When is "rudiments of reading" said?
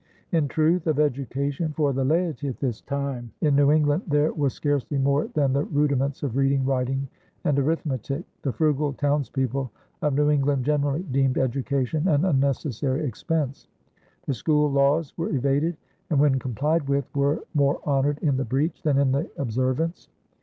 5.65-6.65